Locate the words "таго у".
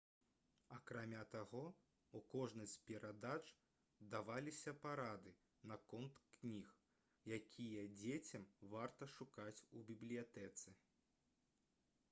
1.33-2.21